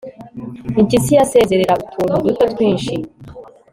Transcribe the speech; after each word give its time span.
impyisi 0.79 1.11
yazerera, 1.17 1.73
utuntu 1.85 2.15
duto 2.23 2.43
twinshi 2.53 2.93